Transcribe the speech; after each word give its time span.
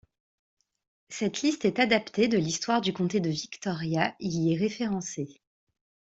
Cette 1.09 1.43
liste 1.43 1.63
est 1.63 1.77
adaptée 1.77 2.27
de 2.27 2.35
l'histoire 2.39 2.81
du 2.81 2.91
comté 2.91 3.19
de 3.19 3.29
Victoria, 3.29 4.15
il 4.19 4.31
y 4.33 4.51
est 4.51 4.57
référencé. 4.57 5.39